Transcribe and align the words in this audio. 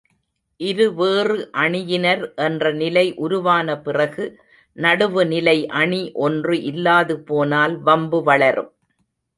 இருவேறு 0.59 1.35
அணியினர் 1.63 2.23
என்ற 2.37 2.71
நிலை 2.73 3.05
உருவான 3.17 3.77
பிறகு, 3.79 4.25
நடுவுநிலை 4.77 5.57
அணி 5.75 6.11
ஒன்று 6.19 6.57
இல்லாது 6.63 7.17
போனால் 7.23 7.77
வம்பு 7.81 8.21
வளரும். 8.23 8.71